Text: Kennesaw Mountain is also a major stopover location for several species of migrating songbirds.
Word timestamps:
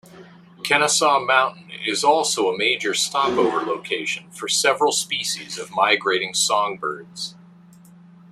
Kennesaw 0.63 1.19
Mountain 1.23 1.69
is 1.85 2.03
also 2.03 2.49
a 2.49 2.57
major 2.57 2.91
stopover 2.95 3.61
location 3.63 4.31
for 4.31 4.47
several 4.47 4.91
species 4.91 5.59
of 5.59 5.69
migrating 5.75 6.33
songbirds. 6.33 7.35